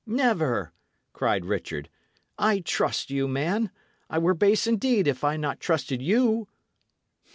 [0.07, 0.73] "Never!"
[1.13, 1.87] cried Richard.
[2.35, 3.69] "I trust you, man.
[4.09, 6.47] I were base indeed if I not trusted you."